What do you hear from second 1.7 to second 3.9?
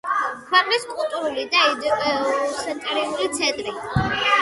ინდუსტრიული ცენტრი.